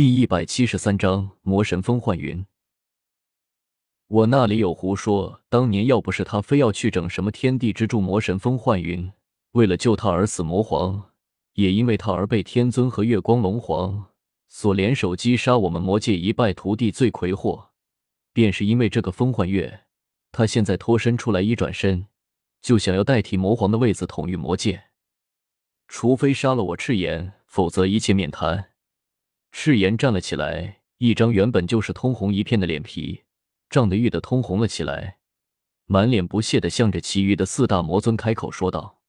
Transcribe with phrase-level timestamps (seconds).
[0.00, 2.46] 第一百七十三章魔神风幻云。
[4.06, 5.42] 我那里有胡说？
[5.50, 9.12] 当年要不是他非要去整什么天地之柱魔神风幻云，
[9.50, 11.10] 为了救他而死魔皇，
[11.52, 14.06] 也因为他而被天尊和月光龙皇
[14.48, 17.68] 所联手击杀我们魔界一败涂地罪魁祸，
[18.32, 19.82] 便是因为这个风幻月，
[20.32, 22.06] 他现在脱身出来一转身，
[22.62, 24.84] 就想要代替魔皇的位子统御魔界。
[25.88, 28.69] 除非杀了我赤炎，否则一切免谈。
[29.52, 33.24] 赤炎站了起来，一张原本就是通红一片的脸皮
[33.68, 35.18] 涨得玉的通红了起来，
[35.86, 39.00] 满脸不屑的向着其余的四大魔尊开口说道：“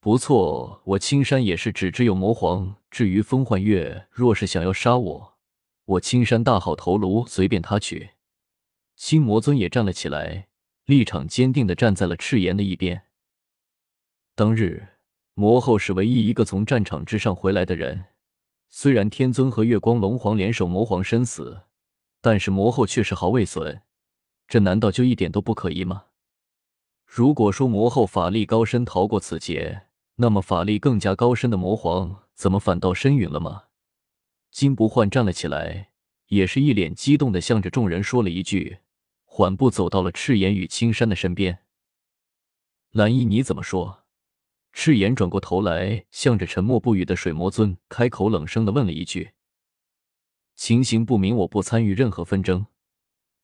[0.00, 2.76] 不错，我青山也是只知有魔皇。
[2.90, 5.38] 至于风幻月，若是想要杀我，
[5.84, 8.10] 我青山大好头颅，随便他取。”
[8.96, 10.48] 青魔尊也站了起来，
[10.86, 13.02] 立场坚定的站在了赤炎的一边。
[14.34, 14.88] 当日，
[15.34, 18.06] 魔后是唯一一个从战场之上回来的人。
[18.70, 21.62] 虽然天尊和月光龙皇联手魔皇身死，
[22.20, 23.82] 但是魔后却是毫未损，
[24.46, 26.04] 这难道就一点都不可疑吗？
[27.06, 33.64] 如果说魔后法力高深逃过此劫，那么法力更加高深的魔皇怎么反倒身陨了吗？
[34.50, 35.90] 金不换站了起来，
[36.26, 38.80] 也是一脸激动的向着众人说了一句，
[39.24, 41.60] 缓步走到了赤炎与青山的身边。
[42.90, 43.97] 蓝衣，你怎么说？
[44.80, 49.32] 赤炎转过头来，向着沉默不语的水魔尊开口冷声的问了一句
[50.54, 52.64] ：“情形不明，我不参与任何纷争。”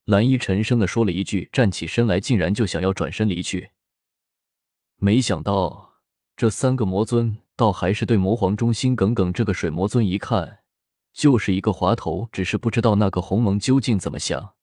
[0.07, 3.71] 蓝衣沉声的说了一句，站起身来，竟然就想要转身离去。
[4.99, 5.95] 没想到
[6.37, 9.33] 这三个魔尊倒还是对魔皇忠心耿耿。
[9.33, 10.61] 这个水魔尊一看
[11.13, 14.55] 就是一个滑头，只是不知道那个鸿蒙究竟怎么想。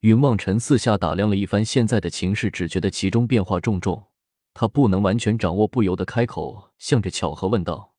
[0.00, 4.08] 云望尘四下打量了一番现在的情势，只觉得其中变化重重。
[4.54, 7.94] 他不能完全掌握，不由得开口，向着巧合问道：“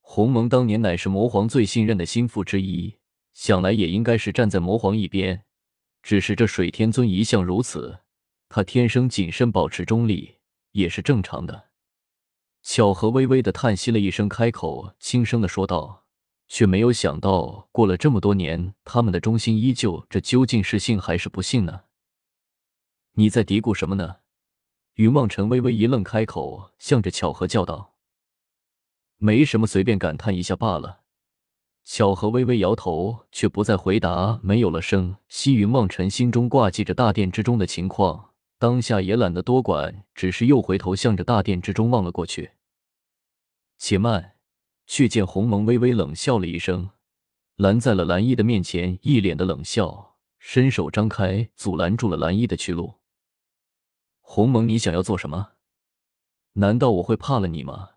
[0.00, 2.98] 鸿蒙当年乃是魔皇最信任的心腹之一，
[3.32, 5.44] 想来也应该是站在魔皇一边。
[6.02, 8.00] 只是这水天尊一向如此，
[8.50, 10.36] 他天生谨慎，保持中立
[10.72, 11.70] 也是正常的。”
[12.62, 16.04] 巧合微微的叹息了一声，开口轻声的说道
[16.48, 20.06] ：“却没有想到，过了这么多年，他们的忠心依旧。
[20.10, 21.84] 这究竟是信还是不信呢？
[23.12, 24.16] 你在嘀咕什么呢？”
[25.00, 27.94] 云望尘微微一愣，开口向着巧合叫道
[29.16, 31.00] ：“没什么，随便感叹一下罢了。”
[31.84, 35.54] 巧合微微摇头，却不再回答，没有了声息。
[35.54, 42.50] 云望尘心中挂记着大殿之中的情况，当下也懒得多管，只是又回头向着大殿之中望了过去。
[43.78, 44.34] 且慢，
[44.86, 46.90] 却见鸿蒙微微冷笑了一声，
[47.56, 52.99] 拦在了蓝衣的面前，一脸的冷笑，伸手张开，阻拦住了蓝衣的去路。
[54.32, 55.54] 鸿蒙，你想要做什么？
[56.52, 57.94] 难道我会怕了你吗？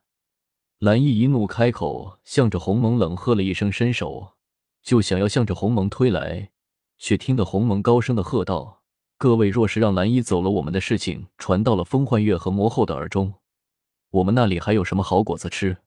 [0.79, 4.33] 蓝衣一怒开口，向着鸿蒙冷喝了一声，伸手
[4.81, 6.49] 就想要向着鸿蒙推来，
[6.97, 8.81] 却听得鸿蒙高声的喝道
[9.19, 13.35] ：“各位，若是让蓝衣走了，我们的事情传到了风幻月和魔后的耳中，
[14.09, 15.83] 我们那里还有什么好果子吃？”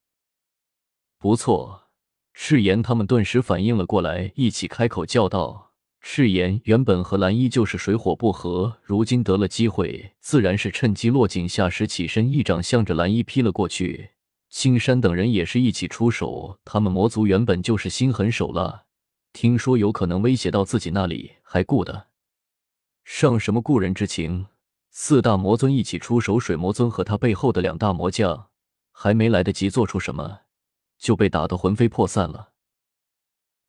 [1.18, 1.88] 不错，
[2.32, 5.72] 赤炎他们顿时反应了过来，一起开口叫道。
[6.00, 14.10] 誓言原本和蓝衣就是水火不和，如今得了机会，自然是趁机落井下石，起身一掌向着蓝衣劈了过去。
[14.48, 18.84] 青山等人也是一起出手，他们魔族原本就是心狠手辣，
[19.32, 22.06] 听说有可能威胁到自己那里，还顾得
[23.04, 24.46] 上什么故人之情？
[24.90, 28.48] 四大魔尊一起出手，水魔尊和他背后的两大魔将
[28.92, 30.42] 还没来得及做出什么，
[30.96, 32.52] 就被打得魂飞魄散了。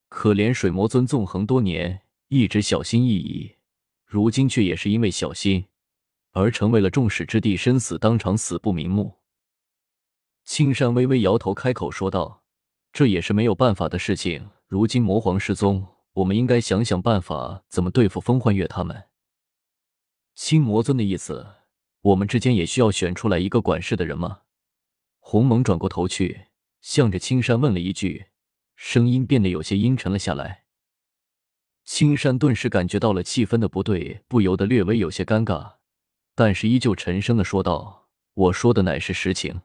[0.07, 2.03] 可怜水魔尊纵横多年。
[2.29, 3.55] 一直小心翼翼，
[4.05, 5.67] 如今却也是因为小心
[6.31, 9.19] 而成为了众矢之的，生死当场死不瞑目。
[10.43, 12.43] 青山微微摇头，开口说道
[12.91, 14.49] ：“这也是没有办法的事情。
[14.67, 19.05] 如今魔皇失踪，我们应该想想办法，怎么对付风幻月他们。”
[20.35, 21.47] 青魔尊的意思，
[22.01, 24.41] 我们之间也需要选出来一个管事的人吗？
[25.19, 26.47] 鸿蒙转过头去，
[26.81, 28.27] 向着青山问了一句，
[28.75, 30.65] 声音变得有些阴沉了下来。
[31.87, 35.75] 青山顿时感觉到了气氛的不对，不由得略微有些尴尬，
[36.35, 39.61] 但是依旧沉声的说道：“我说的乃是实情。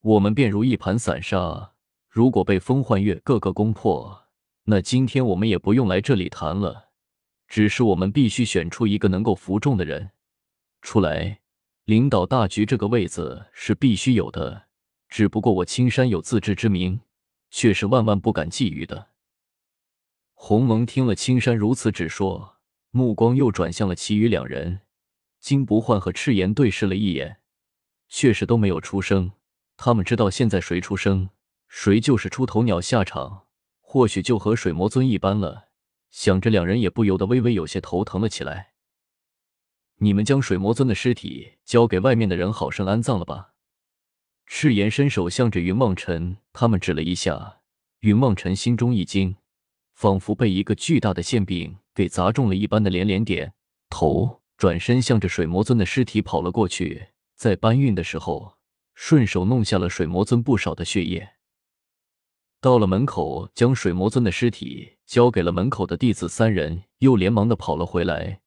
[0.00, 1.74] 我们便如一盘散沙，
[2.08, 4.24] 如果被风幻月各个攻破，
[4.64, 6.88] 那今天我们也不用来这里谈了。
[7.46, 10.10] 只是我们必须选出一个能够服众的人
[10.82, 11.38] 出来，
[11.84, 14.64] 领导大局这个位子是必须有的。
[15.08, 17.00] 只不过我青山有自知之明，
[17.52, 19.10] 却是万万不敢觊觎的。”
[20.40, 22.58] 鸿蒙听了青山如此直说，
[22.92, 24.82] 目光又转向了其余两人。
[25.40, 27.38] 金不换和赤炎对视了一眼，
[28.08, 29.32] 却是都没有出声。
[29.76, 31.30] 他们知道现在谁出声，
[31.66, 33.46] 谁就是出头鸟下场，
[33.80, 35.70] 或许就和水魔尊一般了。
[36.08, 38.74] 想着，两人也不由得微微有些头疼了起来。
[39.96, 43.54] 你们将水魔尊的尸体交给外面的人，好生安葬了吧？
[44.46, 47.58] 赤炎伸手向着云梦尘他们指了一下，
[48.00, 49.36] 云梦尘心中一惊，
[49.98, 53.52] 仿佛被一个巨大的馅饼给砸中了一般的连连点
[53.90, 58.58] 头，转身向着水魔尊的尸体跑了过去，在搬运的时候
[58.94, 61.30] 顺手弄下了水魔尊不少的血液。
[62.60, 68.40] 到了门口，将水魔尊的尸体交给了门口的弟子三人，又连忙的跑了回来。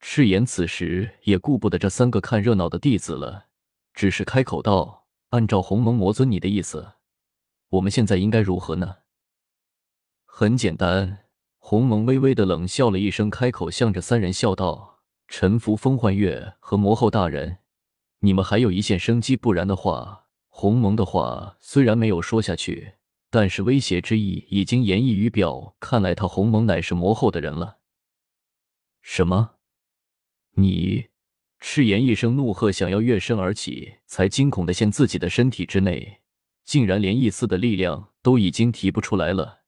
[0.00, 3.48] 赤炎此时也顾不得这三个看热闹的弟子了，
[3.92, 5.04] 只是开口道。
[5.28, 6.94] 按照鸿蒙魔尊你的意思，
[7.68, 9.03] 我们现在应该如何呢？
[10.36, 11.26] 很简单，
[11.58, 14.98] 鸿蒙微微的冷笑了一声，开口向着三人笑道
[15.28, 17.58] ：“臣服风幻月和魔后大人，
[18.18, 22.94] 你们还有一线生机，不然的话，鸿蒙的话虽然没有说下去，
[23.30, 25.76] 但是威胁之意已经言溢于表。
[25.78, 27.78] 看来他鸿蒙乃是魔后的人了。”
[29.00, 29.52] 什么？
[30.56, 31.10] 你？
[31.60, 36.22] 赤炎一声怒喝，想要跃身而起，才惊恐的现自己的身体之内，
[36.64, 39.60] 竟然连一丝的力量都已经提不出来了。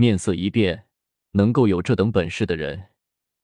[0.00, 0.86] 面色一变，
[1.32, 2.86] 能够有这等本事的人，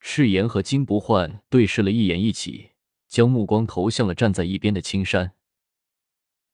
[0.01, 2.71] 赤炎和金不换对视了一眼，一起
[3.07, 5.35] 将目光投向了站在一边的青山。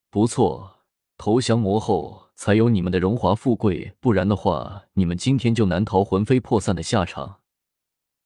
[0.09, 0.81] 不错，
[1.17, 7.39] 投降魔后才有你们的荣华富贵，不然的话，你们今天就难逃魂飞魄散的下场。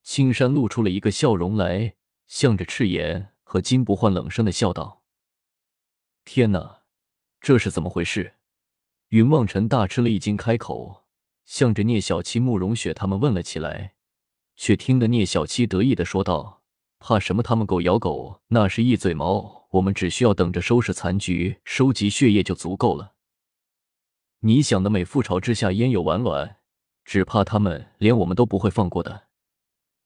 [0.01, 1.93] 青山露出了一个笑容来。
[2.25, 5.01] 向着赤炎和金不换冷声的笑道
[6.25, 6.81] ：“天哪，
[7.39, 8.33] 这是怎么回事？”
[9.15, 11.06] 云望尘大吃了一惊，开口
[11.47, 13.95] 向着聂小七、慕容雪他们问了起来，
[14.57, 16.61] 却听得聂小七得意的说道
[16.99, 17.41] ：“怕什么？
[17.41, 23.13] 他们狗咬狗，那是一嘴毛，我们只需要等着收拾残局、收集血液就足够了。
[24.41, 26.57] 你想得美，覆巢之下焉有完卵？
[27.05, 29.27] 只怕他们连我们都不会放过的。”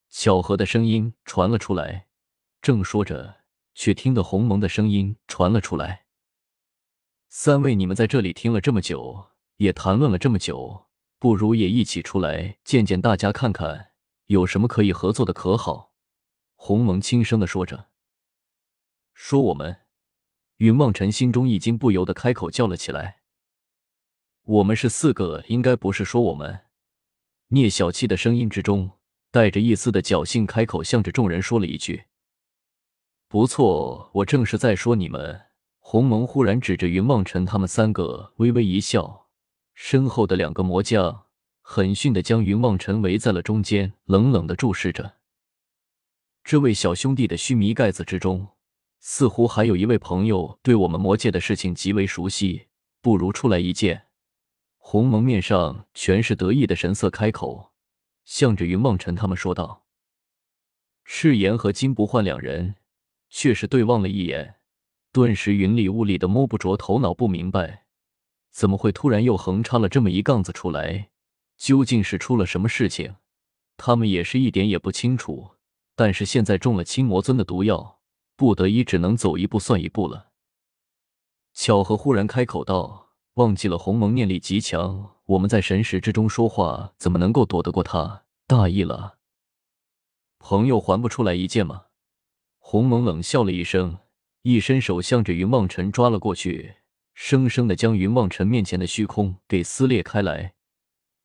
[0.09, 2.05] 巧合的声音传了出来。
[2.61, 3.37] 正说着，
[3.73, 6.05] 却听得鸿蒙的声音传了出来
[7.27, 10.85] ：“三位，你们在这里听了这么久，也谈论了这么久，
[11.21, 13.91] 不如也一起出来见见大家，看看
[14.25, 15.93] 有什么可以合作的，可好？”
[16.57, 17.89] 鸿蒙轻声的说着。
[19.13, 19.81] 说我们，
[20.57, 23.19] 云望尘心中一惊，不由得开口叫了起来
[24.45, 26.61] ：“我们是四个，应该不是说我们。”
[27.49, 28.93] 聂小七的声音之中
[29.29, 32.05] 带着一丝的侥幸，开口向着众人说了一句。
[33.27, 35.39] 不错，我正是在说你们。
[35.77, 39.20] 鸿蒙忽然指着云望尘他们三个，微微一笑，
[39.83, 41.25] 身后的两个魔将
[41.59, 45.15] 狠迅的将云望尘围在了中间，冷冷的注视着。
[46.43, 48.49] 这位小兄弟的须弥盖子之中，
[48.99, 52.67] 似乎还有一位朋友对我们魔界的事情极为熟悉，
[53.01, 54.05] 不如出来一见。
[54.77, 57.71] 鸿蒙面上全是得意的神色，开口
[58.23, 59.87] 向着云望尘他们说道
[61.03, 62.75] ：“赤炎和金不换两人。”
[63.33, 64.57] 却是对望了一眼，
[65.11, 67.85] 顿时云里雾里的摸不着头脑，不明白
[68.51, 71.09] 怎么会突然又横插了这么一杠子出来，
[71.57, 73.15] 究竟是出了什么事情？
[73.77, 75.51] 他们也是一点也不清楚。
[75.95, 77.99] 但是现在中了青魔尊的毒药，
[78.35, 80.31] 不得已只能走一步算一步了。
[81.53, 88.23] 巧合忽然开口道：“忘记了鸿蒙念力极强，我们在神识之中说话，怎么能够躲得过他？
[88.47, 89.17] 大意了，
[90.39, 91.85] 朋友还不出来一剑吗？”
[92.57, 93.99] 鸿蒙冷笑了一声，
[94.43, 96.75] 一伸手向着云望尘抓了过去，
[97.13, 100.55] 生生的将云望尘面前的虚空给撕裂开来。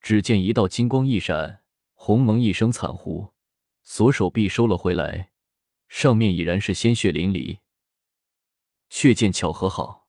[0.00, 1.62] 只见一道金光一闪，
[1.94, 3.32] 鸿蒙一声惨呼，
[3.82, 5.30] 左手臂收了回来，
[5.88, 7.58] 上面已然是鲜血淋漓。
[8.88, 10.06] 却见巧合好，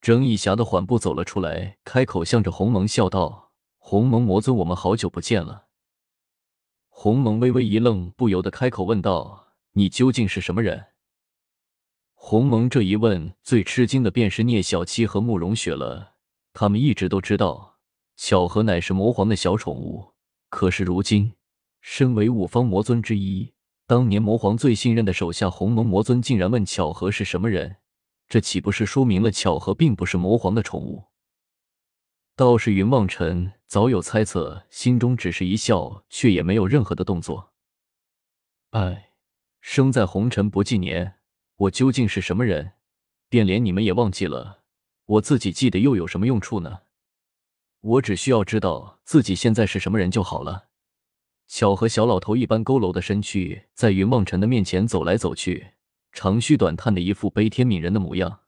[0.00, 5.66] 郑义侠的缓步走了出来，开口向着鸿蒙笑道：“鸿蒙魔尊，我们好久不见了。”
[6.88, 9.54] 鸿蒙微微一愣，不由得开口问道。
[9.72, 10.86] 你究竟是什么人？
[12.20, 16.16] 鸿蒙这一问，最吃惊的便是聂小七和慕容雪了。
[16.52, 17.78] 他们一直都知道
[18.16, 20.12] 巧合乃是魔皇的小宠物，
[20.50, 21.32] 可是如今
[21.80, 23.54] 身为五方魔尊之一，
[23.86, 27.76] 当年魔皇最信任的手下鸿蒙魔尊竟然问巧合是什么人，
[28.28, 31.04] 这岂不是说明了巧合并不是魔皇的宠物？
[32.36, 37.52] 倒是云望尘早有猜测，心中只是一笑，却也没有任何的动作。
[38.72, 39.04] 哎。
[39.60, 41.16] 生在红尘不计年，
[41.58, 42.74] 我究竟是什么人？
[43.28, 44.62] 便连你们也忘记了，
[45.06, 46.82] 我自己记得又有什么用处呢？
[47.80, 50.68] 我只需要知道自己现在是什么人就好了。
[51.48, 55.72] 巧合小老头一般佝偻的身躯在云梦辰的面前走来走去，
[56.12, 58.42] 长吁短叹的一副悲天悯人的模样。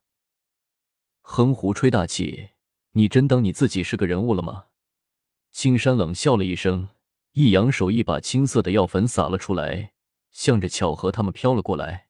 [1.22, 2.50] 哼胡吹大气，
[2.92, 4.66] 你真当你自己是个人物了吗？
[5.50, 6.90] 青山冷笑了一声，
[7.32, 9.94] 一扬手，一把青色的药粉洒了出来，
[10.30, 12.09] 向着巧合他们飘了过来。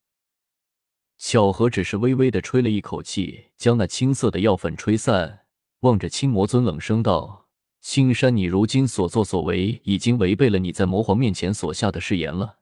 [1.22, 5.40] 巧合只是微微的吹了一口气，将那青色的药粉吹散，
[5.80, 7.46] 望着青魔尊冷声道
[7.82, 12.60] ：“青山，你如今所作所为，已经违背了你在魔皇面前所下的誓言了。”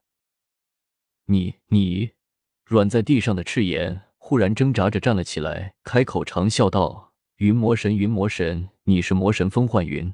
[1.26, 2.10] 你你，
[2.64, 10.12] 软在地上的赤炎忽然挣扎着站了起来，开口长笑道：“云魔神，云魔神，你是魔神风幻云。”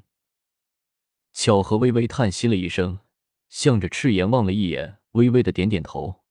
[1.33, 2.99] 巧合微微叹息了一声，
[3.49, 6.21] 向着赤炎望了一眼，微微的点点头。